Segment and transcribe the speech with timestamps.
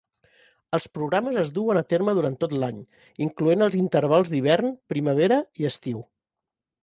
[0.77, 2.79] Els programes es duen a terme durant tot l'any,
[3.27, 6.01] incloent els intervals d'hivern, primavera i estiu.